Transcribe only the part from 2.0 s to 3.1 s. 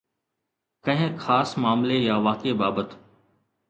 يا واقعي بابت